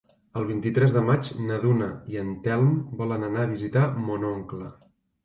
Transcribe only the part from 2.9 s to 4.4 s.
volen anar a visitar mon